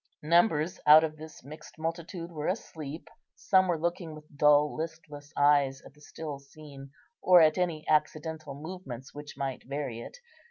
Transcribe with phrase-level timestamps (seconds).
[0.23, 5.79] Numbers out of this mixed multitude were asleep; some were looking with dull listless eyes
[5.83, 6.89] at the still scene,
[7.21, 10.17] or at any accidental movements which might vary it.